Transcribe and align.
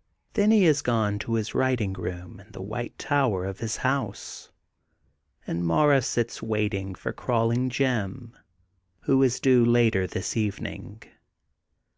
''Then 0.32 0.50
he 0.50 0.64
is 0.64 0.80
gone 0.80 1.18
to 1.18 1.34
his 1.34 1.54
writing 1.54 1.92
room 1.92 2.40
in 2.40 2.52
the 2.52 2.62
white 2.62 2.98
tower 2.98 3.44
of 3.44 3.58
his 3.58 3.76
house, 3.76 4.50
and 5.46 5.62
Mara 5.62 6.00
sits 6.00 6.40
wait 6.42 6.72
ing 6.72 6.94
for 6.94 7.12
Crawling 7.12 7.68
Jim, 7.68 8.34
who 9.00 9.22
is 9.22 9.38
due 9.40 9.62
later 9.62 10.06
this 10.06 10.38
evening. 10.38 11.02